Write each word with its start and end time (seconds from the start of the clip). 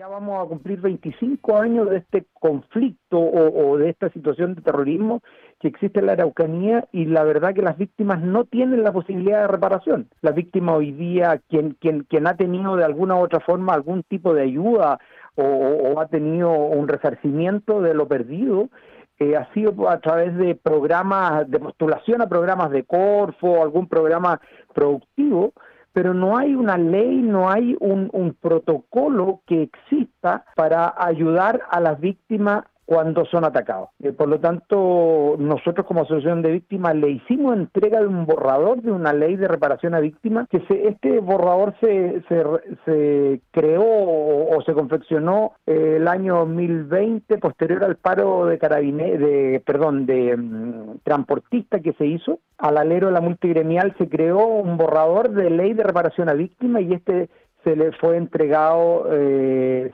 Ya 0.00 0.08
vamos 0.08 0.42
a 0.42 0.48
cumplir 0.48 0.80
25 0.80 1.58
años 1.58 1.90
de 1.90 1.98
este 1.98 2.24
conflicto 2.32 3.18
o, 3.20 3.76
de 3.76 3.90
esta 3.90 4.08
situación 4.08 4.54
de 4.54 4.62
terrorismo 4.62 5.20
que 5.60 5.68
existe 5.68 6.00
en 6.00 6.06
la 6.06 6.12
Araucanía 6.12 6.88
y 6.90 7.04
la 7.04 7.22
verdad 7.22 7.52
que 7.52 7.60
las 7.60 7.76
víctimas 7.76 8.22
no 8.22 8.46
tienen 8.46 8.82
la 8.82 8.92
posibilidad 8.92 9.42
de 9.42 9.48
reparación. 9.48 10.08
Las 10.22 10.34
víctimas 10.34 10.76
hoy 10.76 10.92
día, 10.92 11.42
quien, 11.50 11.76
quien, 11.78 12.04
quien 12.04 12.26
ha 12.26 12.34
tenido 12.34 12.76
de 12.76 12.84
alguna 12.84 13.16
u 13.16 13.18
otra 13.18 13.40
forma 13.40 13.74
algún 13.74 14.02
tipo 14.04 14.32
de 14.32 14.44
ayuda 14.44 14.98
o, 15.34 16.00
ha 16.00 16.06
tenido 16.06 16.50
un 16.50 16.88
resarcimiento 16.88 17.82
de 17.82 17.92
lo 17.92 18.08
perdido, 18.08 18.70
eh, 19.18 19.36
ha 19.36 19.52
sido 19.52 19.90
a 19.90 20.00
través 20.00 20.34
de 20.38 20.54
programas 20.54 21.46
de 21.50 21.58
postulación 21.58 22.22
a 22.22 22.26
programas 22.26 22.70
de 22.70 22.84
Corfo, 22.84 23.62
algún 23.62 23.86
programa 23.86 24.40
productivo, 24.72 25.52
pero 25.92 26.14
no 26.14 26.36
hay 26.38 26.54
una 26.54 26.78
ley, 26.78 27.22
no 27.22 27.50
hay 27.50 27.76
un, 27.80 28.10
un 28.12 28.34
protocolo 28.34 29.42
que 29.46 29.62
exista 29.62 30.44
para 30.56 30.94
ayudar 30.96 31.62
a 31.70 31.80
las 31.80 31.98
víctimas 32.00 32.64
cuando 32.90 33.24
son 33.26 33.44
atacados. 33.44 33.90
Por 34.16 34.26
lo 34.26 34.40
tanto, 34.40 35.36
nosotros 35.38 35.86
como 35.86 36.02
asociación 36.02 36.42
de 36.42 36.50
víctimas 36.50 36.96
le 36.96 37.10
hicimos 37.10 37.54
entrega 37.54 38.00
de 38.00 38.08
un 38.08 38.26
borrador 38.26 38.82
de 38.82 38.90
una 38.90 39.12
ley 39.12 39.36
de 39.36 39.46
reparación 39.46 39.94
a 39.94 40.00
víctimas, 40.00 40.48
que 40.48 40.60
este 40.68 41.20
borrador 41.20 41.72
se, 41.80 42.20
se, 42.28 42.44
se 42.84 43.40
creó 43.52 43.84
o, 43.84 44.60
se 44.66 44.72
confeccionó 44.72 45.52
eh, 45.68 45.98
el 45.98 46.08
año 46.08 46.38
2020, 46.38 47.38
posterior 47.38 47.84
al 47.84 47.94
paro 47.94 48.46
de 48.46 48.58
carabine, 48.58 49.16
de, 49.18 49.62
perdón, 49.64 50.04
de 50.06 50.34
um, 50.34 50.98
transportista 51.04 51.78
que 51.78 51.92
se 51.92 52.06
hizo. 52.06 52.40
Al 52.58 52.76
alero 52.76 53.06
de 53.06 53.12
la 53.12 53.20
multigremial 53.20 53.94
se 53.98 54.08
creó 54.08 54.44
un 54.44 54.76
borrador 54.76 55.30
de 55.30 55.48
ley 55.48 55.74
de 55.74 55.84
reparación 55.84 56.28
a 56.28 56.32
víctimas 56.32 56.82
y 56.82 56.94
este 56.94 57.28
se 57.62 57.76
le 57.76 57.92
fue 57.92 58.16
entregado, 58.16 59.06
eh, 59.10 59.92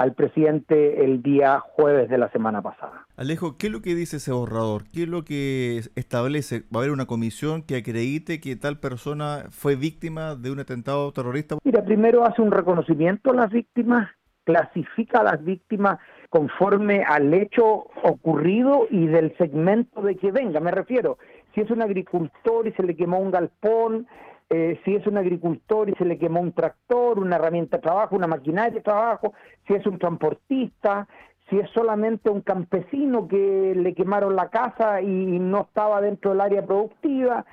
al 0.00 0.14
presidente 0.14 1.04
el 1.04 1.22
día 1.22 1.60
jueves 1.60 2.08
de 2.08 2.16
la 2.16 2.30
semana 2.30 2.62
pasada. 2.62 3.06
Alejo, 3.18 3.58
¿qué 3.58 3.66
es 3.66 3.72
lo 3.72 3.82
que 3.82 3.94
dice 3.94 4.16
ese 4.16 4.32
borrador? 4.32 4.84
¿Qué 4.90 5.02
es 5.02 5.08
lo 5.08 5.24
que 5.24 5.82
establece? 5.94 6.60
¿Va 6.74 6.76
a 6.76 6.78
haber 6.78 6.90
una 6.90 7.04
comisión 7.04 7.60
que 7.62 7.76
acredite 7.76 8.40
que 8.40 8.56
tal 8.56 8.80
persona 8.80 9.44
fue 9.50 9.76
víctima 9.76 10.36
de 10.36 10.50
un 10.50 10.58
atentado 10.58 11.12
terrorista? 11.12 11.58
Mira, 11.64 11.84
primero 11.84 12.24
hace 12.24 12.40
un 12.40 12.50
reconocimiento 12.50 13.30
a 13.30 13.34
las 13.34 13.50
víctimas, 13.50 14.08
clasifica 14.44 15.20
a 15.20 15.24
las 15.24 15.44
víctimas 15.44 15.98
conforme 16.30 17.02
al 17.06 17.34
hecho 17.34 17.84
ocurrido 18.02 18.86
y 18.90 19.06
del 19.06 19.36
segmento 19.36 20.00
de 20.00 20.16
que 20.16 20.32
venga. 20.32 20.60
Me 20.60 20.70
refiero, 20.70 21.18
si 21.54 21.60
es 21.60 21.70
un 21.70 21.82
agricultor 21.82 22.66
y 22.66 22.72
se 22.72 22.84
le 22.84 22.96
quemó 22.96 23.18
un 23.18 23.32
galpón, 23.32 24.06
eh, 24.52 24.80
si 24.84 24.96
es 24.96 25.06
un 25.06 25.16
agricultor 25.16 25.88
y 25.88 25.94
se 25.94 26.04
le 26.04 26.18
quemó 26.18 26.40
un 26.40 26.52
tractor, 26.52 27.20
una 27.20 27.36
herramienta 27.36 27.76
de 27.76 27.82
trabajo, 27.84 28.16
una 28.16 28.26
maquinaria 28.26 28.74
de 28.74 28.80
trabajo, 28.80 29.32
si 29.68 29.74
es 29.74 29.86
un 29.86 29.96
transportista, 29.96 31.06
si 31.48 31.60
es 31.60 31.70
solamente 31.70 32.30
un 32.30 32.40
campesino 32.40 33.28
que 33.28 33.74
le 33.76 33.94
quemaron 33.94 34.34
la 34.34 34.50
casa 34.50 35.02
y 35.02 35.38
no 35.38 35.62
estaba 35.62 36.00
dentro 36.00 36.32
del 36.32 36.40
área 36.40 36.66
productiva, 36.66 37.44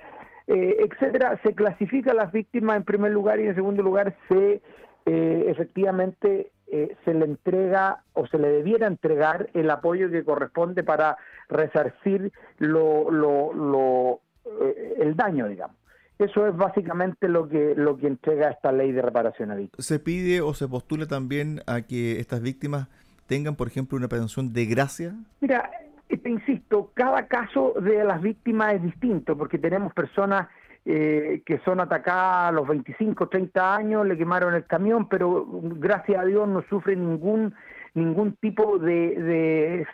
eh, 0.47 0.77
etcétera, 0.79 1.39
se 1.43 1.53
clasifica 1.53 2.11
a 2.11 2.15
las 2.15 2.31
víctimas 2.31 2.77
en 2.77 2.83
primer 2.83 3.11
lugar 3.11 3.39
y 3.39 3.45
en 3.45 3.53
segundo 3.53 3.83
lugar 3.83 4.15
se 4.27 4.61
eh, 5.05 5.45
efectivamente 5.47 6.51
se 7.05 7.13
le 7.13 7.23
entrega 7.23 8.03
o 8.11 8.27
se 8.27 8.37
le 8.37 8.49
debiera 8.49 8.87
entregar 8.87 9.49
el 9.53 9.69
apoyo 9.69 10.11
que 10.11 10.25
corresponde 10.25 10.83
para 10.83 11.15
resarcir 11.47 12.33
lo, 12.57 13.09
lo, 13.09 13.53
lo 13.53 14.19
el 14.99 15.15
daño, 15.15 15.47
digamos. 15.47 15.77
Eso 16.19 16.47
es 16.47 16.55
básicamente 16.55 17.27
lo 17.27 17.47
que, 17.47 17.73
lo 17.75 17.97
que 17.97 18.07
entrega 18.07 18.49
esta 18.49 18.71
ley 18.71 18.91
de 18.91 19.01
reparación 19.01 19.51
a 19.51 19.55
víctimas. 19.55 19.85
¿Se 19.85 19.99
pide 19.99 20.41
o 20.41 20.53
se 20.53 20.67
postula 20.67 21.05
también 21.05 21.61
a 21.67 21.81
que 21.81 22.19
estas 22.19 22.41
víctimas 22.41 22.87
tengan, 23.27 23.55
por 23.55 23.67
ejemplo, 23.67 23.97
una 23.97 24.07
pensión 24.07 24.51
de 24.51 24.65
gracia? 24.65 25.13
Mira, 25.41 25.69
te 26.07 26.29
insisto, 26.29 26.91
cada 26.93 27.27
caso 27.27 27.73
de 27.79 28.03
las 28.03 28.21
víctimas 28.21 28.75
es 28.75 28.83
distinto, 28.83 29.37
porque 29.37 29.57
tenemos 29.57 29.93
personas 29.93 30.47
eh, 30.85 31.41
que 31.45 31.59
son 31.59 31.79
atacadas 31.79 32.49
a 32.49 32.51
los 32.51 32.67
25, 32.67 33.27
30 33.27 33.75
años, 33.75 34.07
le 34.07 34.17
quemaron 34.17 34.53
el 34.55 34.65
camión, 34.65 35.07
pero 35.09 35.45
gracias 35.51 36.19
a 36.19 36.25
Dios 36.25 36.47
no 36.47 36.63
sufre 36.69 36.95
ningún, 36.95 37.53
ningún 37.93 38.33
tipo 38.37 38.79
de, 38.79 39.21
de 39.21 39.87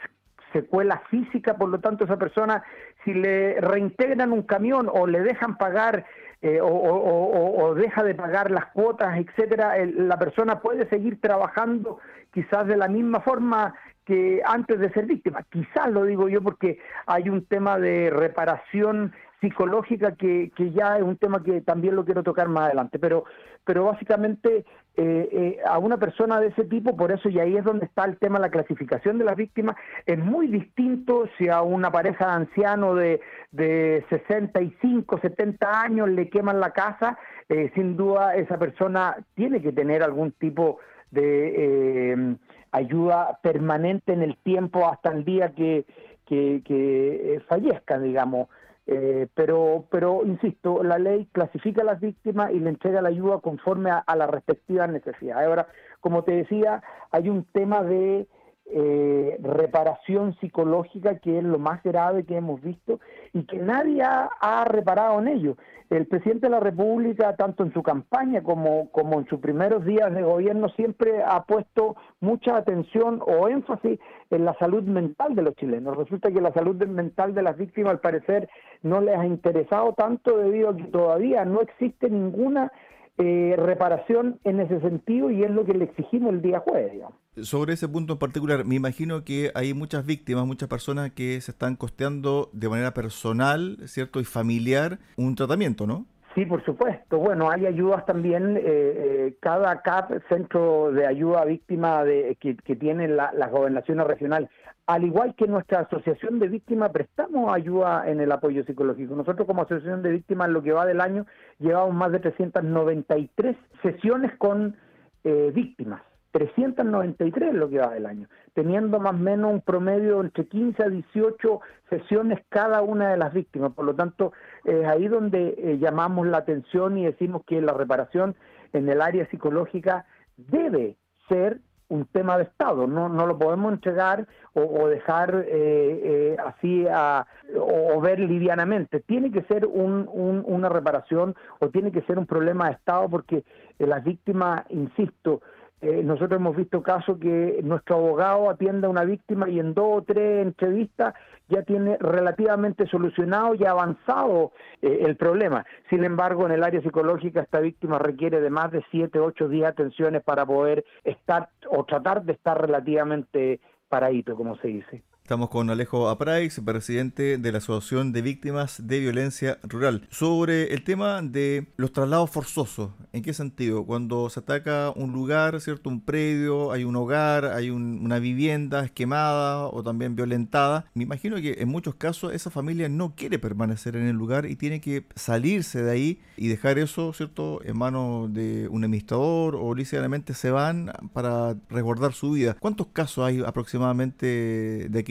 secuela 0.54 1.02
física, 1.10 1.56
por 1.56 1.70
lo 1.70 1.80
tanto 1.80 2.06
esa 2.06 2.18
persona, 2.18 2.64
si 3.04 3.14
le 3.14 3.60
reintegran 3.60 4.32
un 4.32 4.44
camión 4.44 4.90
o 4.92 5.06
le 5.08 5.22
dejan 5.22 5.58
pagar 5.58 6.06
eh, 6.42 6.60
o, 6.62 7.74
deja 7.76 8.04
de 8.04 8.16
pagar 8.16 8.52
las 8.52 8.66
cuotas, 8.68 9.18
etcétera, 9.18 9.76
la 9.86 10.20
persona 10.20 10.60
puede 10.60 10.88
seguir 10.90 11.20
trabajando 11.22 12.00
quizás 12.34 12.68
de 12.68 12.76
la 12.76 12.88
misma 12.88 13.22
forma 13.22 13.74
que 14.06 14.42
antes 14.46 14.80
de 14.80 14.92
ser 14.92 15.06
víctima. 15.06 15.44
Quizás 15.50 15.90
lo 15.92 16.04
digo 16.06 16.28
yo 16.30 16.42
porque 16.42 16.80
hay 17.06 17.30
un 17.30 17.46
tema 17.46 17.80
de 17.80 18.10
reparación 18.10 19.14
psicológica 19.44 20.16
que, 20.16 20.52
que 20.56 20.72
ya 20.72 20.98
es 20.98 21.04
un 21.04 21.18
tema 21.18 21.44
que 21.44 21.60
también 21.62 21.96
lo 21.96 22.06
quiero 22.06 22.24
tocar 22.24 22.48
más 22.48 22.66
adelante, 22.68 22.98
pero, 22.98 23.26
pero 23.66 23.84
básicamente 23.84 24.66
eh, 24.96 25.30
eh, 25.32 25.58
a 25.66 25.80
una 25.80 25.98
persona 25.98 26.40
de 26.40 26.48
ese 26.48 26.64
tipo, 26.64 26.96
por 26.96 27.12
eso 27.12 27.28
y 27.28 27.40
ahí 27.40 27.58
es 27.58 27.66
donde 27.66 27.86
está 27.86 28.06
el 28.06 28.18
tema 28.18 28.40
de 28.40 28.44
la 28.44 28.52
clasificación 28.52 29.18
de 29.18 29.26
las 29.26 29.36
víctimas, 29.36 29.76
es 30.06 30.18
muy 30.18 30.48
distinto 30.48 31.28
si 31.38 31.50
a 31.50 31.62
una 31.62 31.92
pareja 31.92 32.28
de 32.28 32.32
ancianos 32.32 32.98
de, 32.98 33.20
de 33.52 34.06
65, 34.10 35.20
70 35.20 35.82
años 35.82 36.10
le 36.10 36.30
queman 36.30 36.62
la 36.62 36.72
casa, 36.72 37.18
eh, 37.50 37.70
sin 37.76 37.98
duda 37.98 38.36
esa 38.36 38.58
persona 38.58 39.18
tiene 39.36 39.62
que 39.62 39.74
tener 39.74 40.04
algún 40.04 40.32
tipo 40.32 40.80
de 41.12 42.38
ayuda 42.74 43.40
permanente 43.42 44.14
en 44.14 44.24
el 44.24 44.36
tiempo 44.38 44.88
hasta 44.88 45.12
el 45.12 45.24
día 45.24 45.54
que, 45.54 45.86
que, 46.26 46.62
que 46.66 47.42
fallezca, 47.48 48.00
digamos. 48.00 48.50
Eh, 48.86 49.28
pero, 49.34 49.86
pero, 49.90 50.26
insisto, 50.26 50.84
la 50.84 50.98
ley 50.98 51.30
clasifica 51.32 51.84
a 51.84 51.86
las 51.86 52.02
víctimas 52.02 52.52
y 52.52 52.60
le 52.60 52.70
entrega 52.70 53.02
la 53.02 53.10
ayuda 53.10 53.40
conforme 53.40 53.92
a, 53.92 54.00
a 54.00 54.16
las 54.16 54.30
respectivas 54.30 54.90
necesidades. 54.90 55.48
Ahora, 55.48 55.68
como 56.02 56.24
te 56.24 56.34
decía, 56.34 56.84
hay 57.12 57.30
un 57.30 57.46
tema 57.46 57.84
de 57.84 58.28
eh, 58.76 59.38
reparación 59.40 60.36
psicológica 60.40 61.20
que 61.20 61.38
es 61.38 61.44
lo 61.44 61.60
más 61.60 61.84
grave 61.84 62.24
que 62.24 62.38
hemos 62.38 62.60
visto 62.62 63.00
y 63.32 63.44
que 63.44 63.58
nadie 63.58 64.02
ha, 64.02 64.66
reparado 64.66 65.20
en 65.20 65.28
ello. 65.28 65.58
El 65.92 66.08
presidente 66.08 66.48
de 66.48 66.52
la 66.52 66.60
República, 66.60 67.36
tanto 67.36 67.64
en 67.64 67.72
su 67.72 67.84
campaña 67.84 68.42
como, 68.42 68.90
como 68.90 69.20
en 69.20 69.28
sus 69.28 69.40
primeros 69.40 69.86
días 69.86 70.12
de 70.12 70.24
gobierno, 70.24 70.70
siempre 70.70 71.22
ha 71.24 71.44
puesto 71.44 71.96
mucha 72.20 72.58
atención 72.58 73.22
o 73.22 73.48
énfasis 73.48 74.00
en 74.32 74.46
la 74.46 74.56
salud 74.56 74.82
mental 74.84 75.36
de 75.36 75.44
los 75.44 75.56
chilenos. 75.56 75.96
Resulta 75.96 76.32
que 76.32 76.42
la 76.42 76.52
salud 76.54 76.76
mental 76.88 77.36
de 77.36 77.44
las 77.44 77.56
víctimas, 77.56 77.92
al 77.92 78.00
parecer, 78.00 78.50
no 78.82 79.02
les 79.02 79.16
ha 79.16 79.28
interesado 79.28 79.94
tanto 79.94 80.36
debido 80.38 80.70
a 80.70 80.76
que 80.76 80.86
todavía 80.86 81.46
no 81.46 81.62
existe 81.62 82.10
ninguna 82.10 82.72
eh, 83.20 83.54
reparación 83.56 84.40
en 84.44 84.62
ese 84.62 84.80
sentido 84.82 85.30
y 85.30 85.44
es 85.44 85.52
lo 85.52 85.64
que 85.64 85.76
le 85.76 85.86
exigimos 85.86 86.34
el 86.34 86.42
día 86.42 86.60
jueves. 86.60 87.04
Sobre 87.42 87.74
ese 87.74 87.88
punto 87.88 88.14
en 88.14 88.20
particular, 88.20 88.64
me 88.64 88.76
imagino 88.76 89.24
que 89.24 89.52
hay 89.56 89.74
muchas 89.74 90.06
víctimas, 90.06 90.46
muchas 90.46 90.70
personas 90.70 91.12
que 91.12 91.42
se 91.42 91.52
están 91.52 91.76
costeando 91.76 92.50
de 92.54 92.70
manera 92.70 92.94
personal, 92.94 93.78
¿cierto? 93.86 94.20
Y 94.20 94.24
familiar 94.24 95.00
un 95.18 95.36
tratamiento, 95.36 95.88
¿no? 95.88 96.06
Sí, 96.36 96.46
por 96.46 96.64
supuesto. 96.66 97.18
Bueno, 97.18 97.50
hay 97.52 97.66
ayudas 97.68 98.06
también. 98.06 98.58
Eh, 98.58 98.62
eh, 98.66 99.38
cada 99.40 99.82
CAP, 99.82 100.12
Centro 100.30 100.92
de 100.92 101.06
Ayuda 101.06 101.42
a 101.42 101.46
Víctimas 101.46 102.06
de, 102.06 102.38
que, 102.40 102.56
que 102.56 102.76
tienen 102.76 103.16
la, 103.16 103.32
las 103.34 103.52
gobernaciones 103.52 104.08
regionales, 104.08 104.50
al 104.86 105.04
igual 105.04 105.36
que 105.36 105.48
nuestra 105.48 105.82
asociación 105.82 106.40
de 106.40 106.50
víctimas, 106.50 106.92
prestamos 106.92 107.54
ayuda 107.54 108.10
en 108.10 108.20
el 108.20 108.32
apoyo 108.32 108.64
psicológico. 108.66 109.16
Nosotros 109.16 109.48
como 109.48 109.62
asociación 109.62 110.02
de 110.02 110.12
víctimas, 110.12 110.50
lo 110.50 110.62
que 110.62 110.74
va 110.74 110.86
del 110.86 111.02
año, 111.02 111.26
llevamos 111.60 111.96
más 111.96 112.12
de 112.12 112.20
393 112.20 113.56
sesiones 113.82 114.36
con 114.38 114.76
eh, 115.24 115.52
víctimas. 115.54 116.02
393 116.34 117.54
lo 117.54 117.70
que 117.70 117.78
va 117.78 117.94
del 117.94 118.08
año, 118.08 118.28
teniendo 118.54 119.00
más 119.00 119.14
o 119.14 119.18
menos 119.18 119.54
un 119.54 119.62
promedio 119.62 120.20
entre 120.20 120.48
15 120.48 120.84
a 120.84 120.90
18 120.90 121.62
sesiones 121.92 122.40
cada 122.50 122.82
una 122.82 123.12
de 123.12 123.18
las 123.18 123.34
víctimas. 123.34 123.72
Por 123.74 123.86
lo 123.86 123.94
tanto, 123.94 124.34
es 124.66 124.84
ahí 124.86 125.08
donde 125.08 125.56
eh, 125.58 125.78
llamamos 125.80 126.26
la 126.26 126.40
atención 126.40 126.98
y 126.98 127.06
decimos 127.06 127.44
que 127.46 127.62
la 127.62 127.74
reparación 127.74 128.36
en 128.74 128.90
el 128.90 129.02
área 129.02 129.30
psicológica 129.30 130.06
debe 130.38 130.98
ser 131.30 131.60
un 131.90 132.06
tema 132.06 132.38
de 132.38 132.46
Estado, 132.46 132.88
no, 132.88 133.08
no 133.08 133.28
lo 133.28 133.38
podemos 133.38 133.72
entregar 133.72 134.26
o, 134.54 134.88
dejar 134.88 135.46
eh, 135.48 135.52
eh, 135.52 136.38
así 136.44 136.88
a, 136.90 137.28
o, 137.56 138.02
ver 138.02 138.20
livianamente. 138.20 139.02
Tiene 139.02 139.32
que 139.32 139.44
ser 139.44 139.68
un, 139.68 140.10
una 140.12 140.70
reparación 140.70 141.36
o 141.60 141.70
tiene 141.70 141.92
que 141.92 142.02
ser 142.02 142.18
un 142.18 142.26
problema 142.26 142.68
de 142.68 142.74
Estado 142.74 143.08
porque 143.10 143.44
las 143.78 144.04
víctimas, 144.04 144.64
insisto, 144.70 145.42
eh, 145.84 146.02
nosotros 146.02 146.40
hemos 146.40 146.56
visto 146.56 146.82
casos 146.82 147.18
que 147.20 147.60
nuestro 147.62 147.98
abogado 147.98 148.50
atiende 148.50 148.88
a 148.88 148.90
una 148.90 149.04
víctima 149.04 149.50
y 149.50 149.60
en 149.60 149.74
dos 149.74 149.98
o 149.98 150.02
tres 150.02 150.46
entrevistas 150.46 151.14
ya 151.50 151.64
tiene 151.64 151.98
relativamente 152.00 152.88
solucionado 152.88 153.54
y 153.54 153.66
avanzado 153.66 154.54
eh, 154.82 155.00
el 155.02 155.18
problema. 155.18 155.66
Sin 155.90 156.06
embargo, 156.06 156.46
en 156.46 156.54
el 156.54 156.64
área 156.64 156.82
psicológica 156.82 157.42
esta 157.42 157.60
víctima 157.60 158.00
requiere 158.00 158.40
de 158.40 158.50
más 158.50 158.72
de 158.72 158.82
siete, 158.92 159.20
ocho 159.20 159.50
días 159.50 159.76
de 159.76 159.84
atenciones 159.84 160.24
para 160.24 160.46
poder 160.46 160.86
estar 161.04 161.50
o 161.70 161.84
tratar 161.84 162.24
de 162.24 162.32
estar 162.32 162.62
relativamente 162.62 163.60
paradito, 163.90 164.38
como 164.38 164.56
se 164.56 164.70
dice. 164.70 165.04
Estamos 165.24 165.50
con 165.50 165.70
Alejo 165.70 166.10
Apraix, 166.10 166.60
presidente 166.66 167.38
de 167.38 167.52
la 167.54 167.60
Asociación 167.60 168.12
de 168.12 168.22
Víctimas 168.22 168.86
de 168.86 169.00
Violencia 169.00 169.58
Rural. 169.64 170.06
Sobre 170.10 170.74
el 170.74 170.84
tema 170.84 171.22
de 171.22 171.68
los 171.78 171.94
traslados 171.94 172.30
forzosos, 172.30 172.92
¿en 173.14 173.24
qué 173.24 173.34
sentido? 173.34 173.86
Cuando 173.86 174.30
se 174.30 174.42
ataca 174.42 174.92
un 174.94 175.14
lugar, 175.14 175.62
¿cierto? 175.62 175.90
Un 175.90 176.02
predio, 176.02 176.74
hay 176.74 176.84
un 176.84 176.98
hogar, 176.98 177.46
hay 177.46 177.70
una 177.70 178.20
vivienda 178.20 178.90
quemada 178.90 179.66
o 179.68 179.82
también 179.82 180.18
violentada. 180.18 180.88
Me 180.94 181.04
imagino 181.04 181.38
que 181.38 181.56
en 181.60 181.70
muchos 181.70 181.96
casos 181.96 182.34
esa 182.34 182.50
familia 182.50 182.90
no 182.90 183.16
quiere 183.16 183.40
permanecer 183.40 183.96
en 183.96 184.08
el 184.08 184.18
lugar 184.18 184.46
y 184.46 184.58
tiene 184.58 184.82
que 184.82 185.06
salirse 185.16 185.84
de 185.84 185.90
ahí 185.90 186.22
y 186.36 186.50
dejar 186.50 186.80
eso, 186.80 187.14
¿cierto?, 187.14 187.62
en 187.64 187.78
manos 187.78 188.34
de 188.34 188.68
un 188.68 188.84
administrador 188.84 189.56
o 189.56 189.74
lícitamente 189.74 190.34
se 190.34 190.52
van 190.52 190.92
para 191.14 191.56
resguardar 191.70 192.12
su 192.12 192.32
vida. 192.32 192.58
¿Cuántos 192.60 192.88
casos 192.88 193.26
hay 193.26 193.42
aproximadamente 193.42 194.90
de 194.90 195.04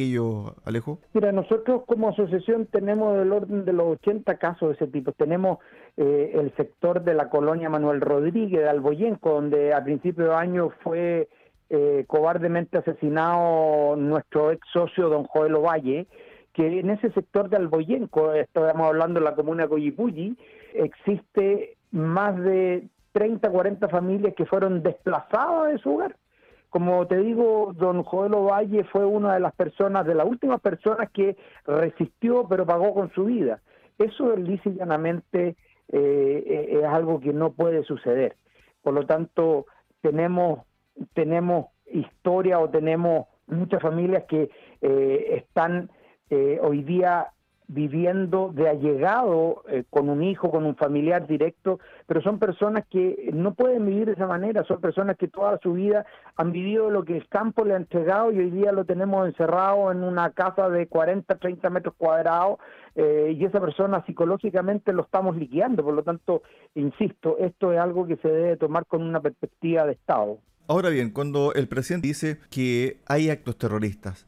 Alejo? 0.64 0.98
Mira, 1.12 1.32
nosotros 1.32 1.82
como 1.86 2.08
asociación 2.08 2.66
tenemos 2.66 3.18
el 3.20 3.32
orden 3.32 3.64
de 3.64 3.72
los 3.72 3.98
80 3.98 4.36
casos 4.38 4.68
de 4.68 4.74
ese 4.74 4.86
tipo. 4.86 5.12
Tenemos 5.12 5.58
eh, 5.96 6.32
el 6.34 6.54
sector 6.56 7.02
de 7.02 7.14
la 7.14 7.28
colonia 7.28 7.68
Manuel 7.68 8.00
Rodríguez 8.00 8.62
de 8.62 8.68
Alboyenco, 8.68 9.30
donde 9.30 9.72
a 9.72 9.82
principios 9.82 10.28
de 10.28 10.34
año 10.34 10.70
fue 10.82 11.28
eh, 11.70 12.04
cobardemente 12.06 12.78
asesinado 12.78 13.96
nuestro 13.96 14.50
ex 14.50 14.60
socio 14.72 15.08
don 15.08 15.24
Joel 15.24 15.54
Ovalle, 15.54 16.06
que 16.52 16.80
en 16.80 16.90
ese 16.90 17.10
sector 17.12 17.48
de 17.48 17.56
Alboyenco, 17.56 18.32
estamos 18.34 18.86
hablando 18.86 19.20
de 19.20 19.24
la 19.24 19.34
comuna 19.34 19.68
Coyipulli, 19.68 20.36
existe 20.74 21.76
más 21.90 22.36
de 22.42 22.88
30, 23.12 23.50
40 23.50 23.88
familias 23.88 24.34
que 24.34 24.46
fueron 24.46 24.82
desplazadas 24.82 25.72
de 25.72 25.78
su 25.78 25.94
hogar 25.94 26.16
como 26.72 27.06
te 27.06 27.18
digo, 27.18 27.74
don 27.76 28.02
Joel 28.02 28.32
Ovalle 28.32 28.84
fue 28.84 29.04
una 29.04 29.34
de 29.34 29.40
las 29.40 29.54
personas, 29.54 30.06
de 30.06 30.14
las 30.14 30.26
últimas 30.26 30.58
personas 30.58 31.10
que 31.10 31.36
resistió 31.66 32.46
pero 32.48 32.64
pagó 32.64 32.94
con 32.94 33.12
su 33.12 33.26
vida. 33.26 33.60
Eso 33.98 34.34
lisa 34.36 34.70
y 34.70 34.76
llanamente 34.76 35.54
eh, 35.92 36.78
es 36.80 36.84
algo 36.84 37.20
que 37.20 37.34
no 37.34 37.52
puede 37.52 37.84
suceder. 37.84 38.36
Por 38.82 38.94
lo 38.94 39.04
tanto, 39.04 39.66
tenemos, 40.00 40.60
tenemos 41.12 41.66
historia 41.92 42.58
o 42.58 42.70
tenemos 42.70 43.26
muchas 43.48 43.82
familias 43.82 44.24
que 44.24 44.48
eh, 44.80 45.26
están 45.36 45.90
eh, 46.30 46.58
hoy 46.62 46.84
día 46.84 47.26
viviendo 47.68 48.50
de 48.54 48.68
allegado 48.68 49.62
eh, 49.68 49.84
con 49.88 50.08
un 50.08 50.22
hijo, 50.22 50.50
con 50.50 50.66
un 50.66 50.76
familiar 50.76 51.26
directo, 51.26 51.80
pero 52.06 52.20
son 52.20 52.38
personas 52.38 52.84
que 52.90 53.30
no 53.32 53.54
pueden 53.54 53.86
vivir 53.86 54.06
de 54.06 54.12
esa 54.12 54.26
manera, 54.26 54.64
son 54.64 54.80
personas 54.80 55.16
que 55.16 55.28
toda 55.28 55.58
su 55.62 55.72
vida 55.72 56.04
han 56.36 56.52
vivido 56.52 56.90
lo 56.90 57.04
que 57.04 57.16
el 57.16 57.28
campo 57.28 57.64
le 57.64 57.74
ha 57.74 57.78
entregado 57.78 58.32
y 58.32 58.38
hoy 58.38 58.50
día 58.50 58.72
lo 58.72 58.84
tenemos 58.84 59.26
encerrado 59.26 59.90
en 59.90 60.02
una 60.02 60.30
casa 60.30 60.68
de 60.68 60.86
40, 60.86 61.34
30 61.36 61.70
metros 61.70 61.94
cuadrados 61.96 62.58
eh, 62.94 63.34
y 63.38 63.44
esa 63.44 63.60
persona 63.60 64.04
psicológicamente 64.04 64.92
lo 64.92 65.02
estamos 65.02 65.36
liquidando, 65.36 65.82
por 65.82 65.94
lo 65.94 66.02
tanto, 66.02 66.42
insisto, 66.74 67.38
esto 67.38 67.72
es 67.72 67.78
algo 67.78 68.06
que 68.06 68.16
se 68.16 68.28
debe 68.28 68.56
tomar 68.56 68.86
con 68.86 69.02
una 69.02 69.20
perspectiva 69.20 69.86
de 69.86 69.92
Estado. 69.92 70.38
Ahora 70.68 70.90
bien, 70.90 71.10
cuando 71.10 71.52
el 71.54 71.68
presidente 71.68 72.08
dice 72.08 72.38
que 72.50 72.98
hay 73.06 73.30
actos 73.30 73.56
terroristas, 73.58 74.26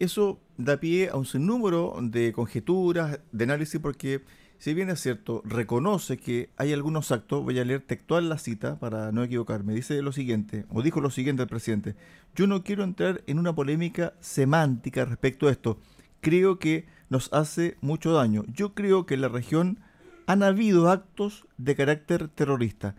eso 0.00 0.40
da 0.56 0.80
pie 0.80 1.10
a 1.10 1.16
un 1.16 1.26
sinnúmero 1.26 1.94
de 2.00 2.32
conjeturas, 2.32 3.20
de 3.30 3.44
análisis, 3.44 3.80
porque 3.80 4.22
si 4.58 4.74
bien 4.74 4.90
es 4.90 5.00
cierto, 5.00 5.42
reconoce 5.44 6.16
que 6.16 6.50
hay 6.56 6.72
algunos 6.72 7.12
actos, 7.12 7.44
voy 7.44 7.58
a 7.58 7.64
leer 7.64 7.82
textual 7.82 8.28
la 8.28 8.38
cita 8.38 8.78
para 8.78 9.12
no 9.12 9.22
equivocarme, 9.22 9.74
dice 9.74 10.02
lo 10.02 10.12
siguiente, 10.12 10.66
o 10.70 10.82
dijo 10.82 11.00
lo 11.00 11.10
siguiente 11.10 11.42
el 11.42 11.48
presidente, 11.48 11.96
yo 12.34 12.46
no 12.46 12.64
quiero 12.64 12.82
entrar 12.82 13.22
en 13.26 13.38
una 13.38 13.54
polémica 13.54 14.14
semántica 14.20 15.04
respecto 15.04 15.48
a 15.48 15.50
esto, 15.50 15.78
creo 16.20 16.58
que 16.58 16.86
nos 17.08 17.32
hace 17.32 17.76
mucho 17.80 18.12
daño, 18.12 18.44
yo 18.52 18.74
creo 18.74 19.06
que 19.06 19.14
en 19.14 19.20
la 19.22 19.28
región 19.28 19.78
han 20.26 20.42
habido 20.42 20.90
actos 20.90 21.46
de 21.56 21.76
carácter 21.76 22.28
terrorista 22.28 22.96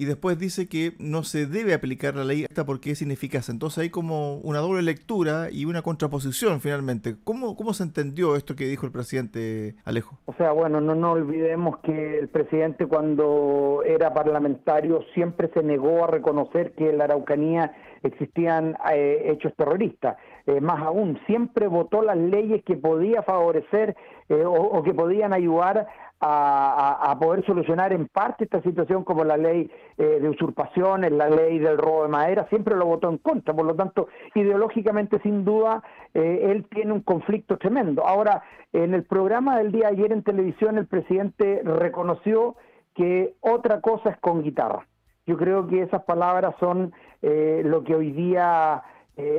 y 0.00 0.06
después 0.06 0.38
dice 0.38 0.66
que 0.66 0.94
no 0.98 1.24
se 1.24 1.44
debe 1.44 1.74
aplicar 1.74 2.14
la 2.14 2.24
ley 2.24 2.44
esta 2.48 2.64
porque 2.64 2.92
es 2.92 3.02
ineficaz. 3.02 3.50
Entonces 3.50 3.82
hay 3.82 3.90
como 3.90 4.36
una 4.36 4.60
doble 4.60 4.80
lectura 4.80 5.48
y 5.52 5.66
una 5.66 5.82
contraposición 5.82 6.62
finalmente. 6.62 7.16
¿Cómo, 7.22 7.54
cómo 7.54 7.74
se 7.74 7.82
entendió 7.82 8.34
esto 8.34 8.56
que 8.56 8.64
dijo 8.64 8.86
el 8.86 8.92
presidente 8.92 9.74
Alejo? 9.84 10.18
O 10.24 10.32
sea, 10.32 10.52
bueno, 10.52 10.80
no 10.80 10.94
nos 10.94 11.16
olvidemos 11.16 11.80
que 11.80 12.18
el 12.18 12.28
presidente 12.28 12.86
cuando 12.86 13.82
era 13.84 14.14
parlamentario 14.14 15.04
siempre 15.12 15.50
se 15.52 15.62
negó 15.62 16.04
a 16.04 16.06
reconocer 16.06 16.72
que 16.72 16.88
en 16.88 16.96
la 16.96 17.04
Araucanía 17.04 17.74
existían 18.02 18.78
eh, 18.94 19.24
hechos 19.26 19.52
terroristas. 19.54 20.16
Eh, 20.46 20.62
más 20.62 20.80
aún, 20.80 21.20
siempre 21.26 21.66
votó 21.66 22.00
las 22.00 22.16
leyes 22.16 22.64
que 22.64 22.76
podía 22.78 23.22
favorecer 23.22 23.94
eh, 24.30 24.44
o, 24.46 24.54
o 24.54 24.82
que 24.82 24.94
podían 24.94 25.34
ayudar 25.34 25.86
a, 26.20 27.16
poder 27.18 27.44
solucionar 27.46 27.92
en 27.92 28.06
parte 28.08 28.44
esta 28.44 28.60
situación 28.62 29.04
como 29.04 29.24
la 29.24 29.36
ley 29.36 29.70
eh, 29.96 30.18
de 30.20 30.28
usurpaciones, 30.28 31.12
la 31.12 31.30
ley 31.30 31.58
del 31.58 31.78
robo 31.78 32.02
de 32.02 32.08
madera, 32.08 32.46
siempre 32.48 32.76
lo 32.76 32.86
votó 32.86 33.08
en 33.08 33.18
contra, 33.18 33.54
por 33.54 33.64
lo 33.64 33.74
tanto, 33.74 34.08
ideológicamente 34.34 35.18
sin 35.20 35.44
duda 35.44 35.82
eh, 36.12 36.50
él 36.50 36.66
tiene 36.70 36.92
un 36.92 37.00
conflicto 37.00 37.56
tremendo. 37.56 38.06
Ahora, 38.06 38.42
en 38.72 38.94
el 38.94 39.04
programa 39.04 39.58
del 39.58 39.72
día 39.72 39.88
de 39.88 39.96
ayer 39.96 40.12
en 40.12 40.22
televisión 40.22 40.78
el 40.78 40.86
presidente 40.86 41.62
reconoció 41.64 42.56
que 42.94 43.34
otra 43.40 43.80
cosa 43.80 44.10
es 44.10 44.18
con 44.18 44.42
guitarra. 44.42 44.86
Yo 45.26 45.36
creo 45.36 45.66
que 45.66 45.82
esas 45.82 46.02
palabras 46.04 46.54
son 46.60 46.92
eh, 47.22 47.62
lo 47.64 47.82
que 47.82 47.94
hoy 47.94 48.12
día 48.12 48.82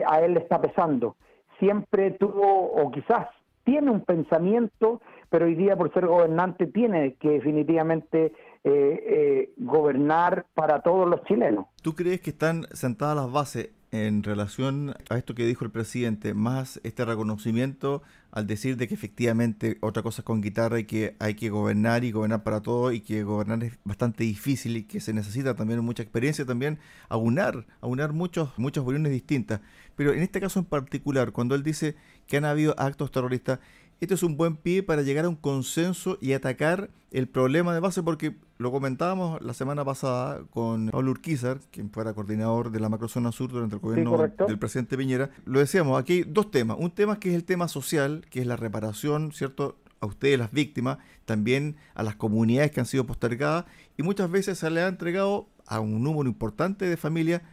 a 0.05 0.21
él 0.21 0.35
le 0.35 0.41
está 0.41 0.61
pesando. 0.61 1.15
Siempre 1.57 2.11
tuvo, 2.11 2.71
o 2.71 2.91
quizás 2.91 3.27
tiene 3.63 3.89
un 3.89 4.01
pensamiento 4.01 5.01
pero 5.31 5.45
hoy 5.45 5.55
día 5.55 5.77
por 5.77 5.91
ser 5.93 6.05
gobernante 6.05 6.67
tiene 6.67 7.15
que 7.15 7.29
definitivamente 7.29 8.25
eh, 8.25 8.33
eh, 8.65 9.53
gobernar 9.57 10.45
para 10.53 10.81
todos 10.81 11.09
los 11.09 11.23
chilenos. 11.23 11.65
¿Tú 11.81 11.95
crees 11.95 12.19
que 12.19 12.31
están 12.31 12.67
sentadas 12.73 13.15
las 13.15 13.31
bases 13.31 13.69
en 13.91 14.23
relación 14.23 14.93
a 15.09 15.17
esto 15.17 15.33
que 15.33 15.45
dijo 15.45 15.65
el 15.65 15.71
presidente, 15.71 16.33
más 16.33 16.79
este 16.83 17.03
reconocimiento 17.03 18.01
al 18.31 18.47
decir 18.47 18.77
de 18.77 18.87
que 18.87 18.93
efectivamente 18.93 19.77
otra 19.81 20.03
cosa 20.03 20.21
es 20.21 20.25
con 20.25 20.41
guitarra 20.41 20.79
y 20.79 20.85
que 20.85 21.15
hay 21.19 21.35
que 21.35 21.49
gobernar 21.49 22.03
y 22.03 22.11
gobernar 22.11 22.43
para 22.43 22.61
todo 22.61 22.91
y 22.91 23.01
que 23.01 23.23
gobernar 23.23 23.63
es 23.63 23.77
bastante 23.83 24.23
difícil 24.23 24.77
y 24.77 24.83
que 24.83 24.99
se 25.01 25.13
necesita 25.13 25.55
también 25.55 25.79
mucha 25.81 26.03
experiencia, 26.03 26.45
también 26.45 26.79
aunar, 27.09 27.65
aunar 27.81 28.13
muchos, 28.13 28.57
muchas 28.57 28.83
opiniones 28.83 29.11
distintas. 29.11 29.61
Pero 29.95 30.13
en 30.13 30.21
este 30.21 30.39
caso 30.39 30.59
en 30.59 30.65
particular, 30.65 31.31
cuando 31.31 31.55
él 31.55 31.63
dice 31.63 31.95
que 32.27 32.37
han 32.37 32.45
habido 32.45 32.73
actos 32.77 33.11
terroristas, 33.11 33.59
este 34.01 34.15
es 34.15 34.23
un 34.23 34.35
buen 34.35 34.55
pie 34.55 34.81
para 34.81 35.03
llegar 35.03 35.25
a 35.25 35.29
un 35.29 35.35
consenso 35.35 36.17
y 36.19 36.33
atacar 36.33 36.89
el 37.11 37.27
problema 37.27 37.73
de 37.73 37.79
base, 37.79 38.01
porque 38.01 38.35
lo 38.57 38.71
comentábamos 38.71 39.39
la 39.41 39.53
semana 39.53 39.85
pasada 39.85 40.41
con 40.49 40.89
Pablo 40.89 41.11
Urquizar, 41.11 41.59
quien 41.71 41.91
fuera 41.91 42.13
coordinador 42.13 42.71
de 42.71 42.79
la 42.79 42.89
macrozona 42.89 43.31
sur 43.31 43.51
durante 43.51 43.75
el 43.75 43.81
gobierno 43.81 44.17
del 44.47 44.57
presidente 44.57 44.97
Piñera. 44.97 45.29
Lo 45.45 45.59
decíamos, 45.59 45.99
aquí 45.99 46.13
hay 46.13 46.23
dos 46.23 46.49
temas. 46.49 46.77
Un 46.79 46.89
tema 46.89 47.19
que 47.19 47.29
es 47.29 47.35
el 47.35 47.43
tema 47.43 47.67
social, 47.67 48.25
que 48.31 48.41
es 48.41 48.47
la 48.47 48.55
reparación, 48.55 49.31
¿cierto? 49.33 49.77
a 49.99 50.07
ustedes 50.07 50.39
las 50.39 50.51
víctimas, 50.51 50.97
también 51.25 51.75
a 51.93 52.01
las 52.01 52.15
comunidades 52.15 52.71
que 52.71 52.79
han 52.79 52.87
sido 52.87 53.05
postergadas 53.05 53.65
y 53.97 54.03
muchas 54.03 54.31
veces 54.31 54.57
se 54.57 54.69
le 54.71 54.81
ha 54.81 54.87
entregado 54.87 55.47
a 55.67 55.79
un 55.79 56.03
número 56.03 56.27
importante 56.27 56.85
de 56.85 56.97
familias 56.97 57.43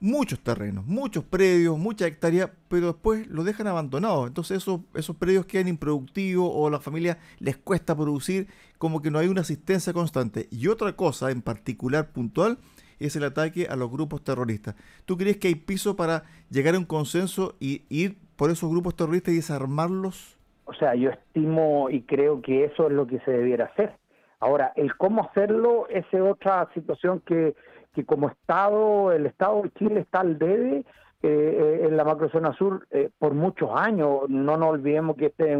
muchos 0.00 0.40
terrenos, 0.40 0.86
muchos 0.86 1.24
predios, 1.24 1.78
muchas 1.78 2.08
hectáreas, 2.08 2.50
pero 2.68 2.88
después 2.88 3.26
los 3.28 3.44
dejan 3.44 3.66
abandonados. 3.66 4.26
Entonces 4.26 4.58
esos, 4.58 4.80
esos 4.94 5.16
predios 5.16 5.46
quedan 5.46 5.68
improductivos 5.68 6.50
o 6.52 6.66
a 6.66 6.70
la 6.70 6.80
familia 6.80 7.18
les 7.38 7.56
cuesta 7.56 7.96
producir, 7.96 8.48
como 8.78 9.00
que 9.02 9.10
no 9.10 9.18
hay 9.18 9.28
una 9.28 9.40
asistencia 9.40 9.92
constante. 9.92 10.48
Y 10.50 10.68
otra 10.68 10.94
cosa 10.94 11.30
en 11.30 11.42
particular 11.42 12.12
puntual 12.12 12.58
es 12.98 13.16
el 13.16 13.24
ataque 13.24 13.66
a 13.68 13.76
los 13.76 13.90
grupos 13.90 14.22
terroristas. 14.22 14.74
¿Tú 15.04 15.16
crees 15.16 15.36
que 15.38 15.48
hay 15.48 15.54
piso 15.54 15.96
para 15.96 16.24
llegar 16.50 16.74
a 16.74 16.78
un 16.78 16.84
consenso 16.84 17.54
y 17.60 17.82
ir 17.88 18.16
por 18.36 18.50
esos 18.50 18.70
grupos 18.70 18.96
terroristas 18.96 19.34
y 19.34 19.36
desarmarlos? 19.36 20.36
O 20.64 20.74
sea, 20.74 20.94
yo 20.94 21.10
estimo 21.10 21.90
y 21.90 22.02
creo 22.02 22.42
que 22.42 22.64
eso 22.64 22.88
es 22.88 22.92
lo 22.92 23.06
que 23.06 23.20
se 23.20 23.30
debiera 23.30 23.66
hacer. 23.66 23.94
Ahora, 24.40 24.72
el 24.76 24.94
cómo 24.96 25.28
hacerlo 25.28 25.86
es 25.88 26.04
otra 26.12 26.68
situación 26.74 27.20
que 27.20 27.54
que 27.96 28.04
como 28.04 28.28
Estado, 28.28 29.10
el 29.10 29.24
Estado 29.24 29.62
de 29.62 29.70
Chile 29.70 30.00
está 30.00 30.20
al 30.20 30.38
debe 30.38 30.80
eh, 30.80 30.84
eh, 31.22 31.86
en 31.88 31.96
la 31.96 32.04
macrozona 32.04 32.52
sur 32.52 32.86
eh, 32.90 33.08
por 33.18 33.32
muchos 33.32 33.70
años. 33.74 34.28
No 34.28 34.58
nos 34.58 34.68
olvidemos 34.68 35.16
que 35.16 35.26
este 35.26 35.56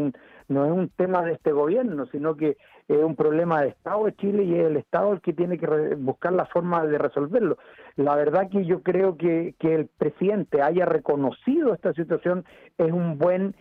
no 0.49 0.65
es 0.65 0.71
un 0.71 0.89
tema 0.89 1.23
de 1.23 1.33
este 1.33 1.51
gobierno, 1.51 2.05
sino 2.11 2.37
que 2.37 2.57
es 2.87 3.03
un 3.03 3.15
problema 3.15 3.63
de 3.63 3.69
Estado 3.69 4.05
de 4.05 4.15
Chile 4.17 4.43
y 4.43 4.53
es 4.53 4.67
el 4.67 4.77
Estado 4.77 5.13
el 5.13 5.21
que 5.21 5.33
tiene 5.33 5.57
que 5.57 5.95
buscar 5.95 6.31
la 6.33 6.45
forma 6.45 6.85
de 6.85 6.99
resolverlo. 6.99 7.57
La 7.95 8.15
verdad 8.15 8.49
que 8.51 8.65
yo 8.65 8.83
creo 8.83 9.17
que, 9.17 9.55
que 9.57 9.73
el 9.73 9.87
presidente 9.87 10.61
haya 10.61 10.85
reconocido 10.85 11.73
esta 11.73 11.91
situación 11.93 12.45
es 12.77 12.91
un 12.91 13.17
buen 13.17 13.55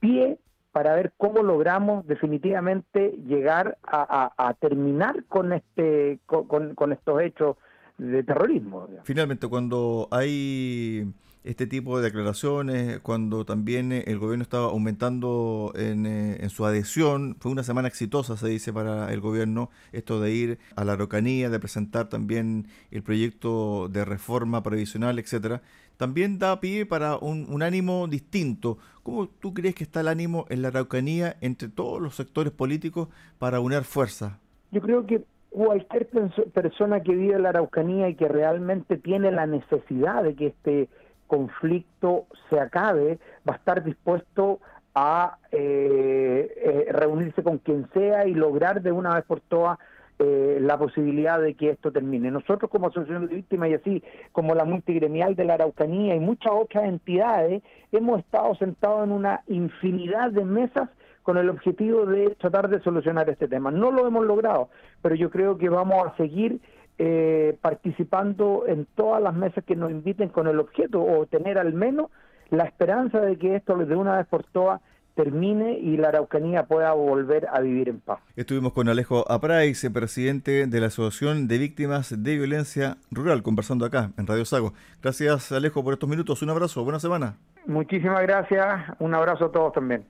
pie 0.00 0.38
para 0.72 0.94
ver 0.94 1.12
cómo 1.18 1.42
logramos 1.42 2.06
definitivamente 2.06 3.10
llegar 3.26 3.76
a, 3.82 4.54
terminar 4.58 5.24
con 5.28 5.52
este 5.52 6.18
con 6.24 6.92
estos 6.92 7.20
hechos 7.20 7.56
de 8.02 8.22
terrorismo. 8.22 8.88
Finalmente, 9.04 9.46
cuando 9.46 10.08
hay 10.10 11.06
este 11.44 11.66
tipo 11.66 11.98
de 11.98 12.04
declaraciones, 12.04 13.00
cuando 13.00 13.44
también 13.44 13.92
eh, 13.92 14.04
el 14.06 14.18
gobierno 14.18 14.42
estaba 14.42 14.66
aumentando 14.66 15.72
en, 15.74 16.06
eh, 16.06 16.38
en, 16.40 16.50
su 16.50 16.64
adhesión, 16.64 17.36
fue 17.40 17.50
una 17.50 17.62
semana 17.62 17.88
exitosa, 17.88 18.36
se 18.36 18.48
dice, 18.48 18.72
para 18.72 19.12
el 19.12 19.20
gobierno, 19.20 19.70
esto 19.92 20.20
de 20.20 20.32
ir 20.32 20.58
a 20.76 20.84
la 20.84 20.92
Araucanía, 20.92 21.50
de 21.50 21.58
presentar 21.58 22.08
también 22.08 22.68
el 22.90 23.02
proyecto 23.02 23.88
de 23.88 24.04
reforma 24.04 24.62
previsional, 24.62 25.18
etcétera, 25.18 25.62
también 25.96 26.38
da 26.38 26.60
pie 26.60 26.86
para 26.86 27.16
un, 27.16 27.46
un 27.48 27.62
ánimo 27.62 28.06
distinto. 28.08 28.78
¿Cómo 29.02 29.28
tú 29.28 29.52
crees 29.54 29.74
que 29.74 29.84
está 29.84 30.00
el 30.00 30.08
ánimo 30.08 30.46
en 30.48 30.62
la 30.62 30.68
Araucanía 30.68 31.36
entre 31.40 31.68
todos 31.68 32.00
los 32.00 32.14
sectores 32.14 32.52
políticos 32.52 33.08
para 33.38 33.60
unir 33.60 33.82
fuerzas? 33.82 34.34
Yo 34.70 34.80
creo 34.80 35.06
que 35.06 35.24
cualquier 35.52 36.08
persona 36.52 37.00
que 37.00 37.14
vive 37.14 37.34
en 37.34 37.42
la 37.42 37.50
Araucanía 37.50 38.08
y 38.08 38.14
que 38.14 38.28
realmente 38.28 38.96
tiene 38.96 39.30
la 39.30 39.46
necesidad 39.46 40.22
de 40.22 40.34
que 40.34 40.46
este 40.48 40.88
conflicto 41.26 42.26
se 42.50 42.58
acabe, 42.58 43.18
va 43.48 43.54
a 43.54 43.56
estar 43.56 43.84
dispuesto 43.84 44.60
a 44.94 45.38
eh, 45.50 46.52
eh, 46.56 46.92
reunirse 46.92 47.42
con 47.42 47.58
quien 47.58 47.88
sea 47.94 48.26
y 48.26 48.34
lograr 48.34 48.82
de 48.82 48.92
una 48.92 49.14
vez 49.14 49.24
por 49.24 49.40
todas 49.40 49.78
eh, 50.18 50.58
la 50.60 50.78
posibilidad 50.78 51.40
de 51.40 51.54
que 51.54 51.70
esto 51.70 51.90
termine. 51.90 52.30
Nosotros 52.30 52.70
como 52.70 52.88
Asociación 52.88 53.28
de 53.28 53.36
Víctimas 53.36 53.70
y 53.70 53.74
así 53.74 54.02
como 54.32 54.54
la 54.54 54.64
multigremial 54.64 55.34
de 55.34 55.44
la 55.44 55.54
Araucanía 55.54 56.14
y 56.14 56.20
muchas 56.20 56.52
otras 56.52 56.84
entidades 56.84 57.62
hemos 57.90 58.20
estado 58.20 58.54
sentados 58.56 59.04
en 59.04 59.12
una 59.12 59.42
infinidad 59.48 60.30
de 60.30 60.44
mesas 60.44 60.90
con 61.22 61.36
el 61.38 61.48
objetivo 61.48 62.06
de 62.06 62.30
tratar 62.40 62.68
de 62.68 62.80
solucionar 62.80 63.28
este 63.30 63.48
tema. 63.48 63.70
No 63.70 63.90
lo 63.90 64.06
hemos 64.06 64.26
logrado, 64.26 64.70
pero 65.00 65.14
yo 65.14 65.30
creo 65.30 65.58
que 65.58 65.68
vamos 65.68 66.06
a 66.06 66.16
seguir 66.16 66.60
eh, 66.98 67.56
participando 67.60 68.64
en 68.66 68.86
todas 68.94 69.22
las 69.22 69.34
mesas 69.34 69.64
que 69.64 69.76
nos 69.76 69.90
inviten 69.90 70.28
con 70.28 70.46
el 70.46 70.60
objeto 70.60 71.02
o 71.02 71.26
tener 71.26 71.58
al 71.58 71.72
menos 71.72 72.10
la 72.50 72.64
esperanza 72.64 73.20
de 73.20 73.38
que 73.38 73.56
esto 73.56 73.76
de 73.76 73.96
una 73.96 74.18
vez 74.18 74.26
por 74.26 74.44
todas 74.44 74.80
termine 75.14 75.78
y 75.78 75.96
la 75.96 76.08
Araucanía 76.08 76.64
pueda 76.64 76.92
volver 76.92 77.48
a 77.52 77.60
vivir 77.60 77.88
en 77.88 78.00
paz. 78.00 78.20
Estuvimos 78.36 78.72
con 78.72 78.88
Alejo 78.88 79.30
Aprais, 79.30 79.88
presidente 79.92 80.66
de 80.66 80.80
la 80.80 80.86
Asociación 80.86 81.48
de 81.48 81.58
Víctimas 81.58 82.22
de 82.22 82.36
Violencia 82.36 82.96
Rural, 83.10 83.42
conversando 83.42 83.84
acá 83.84 84.10
en 84.16 84.26
Radio 84.26 84.44
Sago. 84.44 84.72
Gracias 85.02 85.52
Alejo 85.52 85.84
por 85.84 85.94
estos 85.94 86.08
minutos, 86.08 86.42
un 86.42 86.50
abrazo, 86.50 86.82
buena 86.84 86.98
semana. 86.98 87.36
Muchísimas 87.66 88.22
gracias, 88.22 88.66
un 88.98 89.14
abrazo 89.14 89.46
a 89.46 89.52
todos 89.52 89.72
también. 89.72 90.04